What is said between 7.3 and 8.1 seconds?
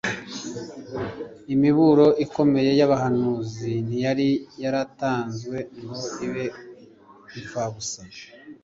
imfabusa